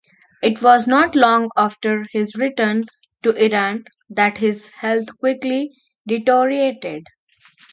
[0.41, 2.85] It was not long after his return
[3.21, 5.73] to Iran that his health quickly
[6.07, 7.05] deteriorated.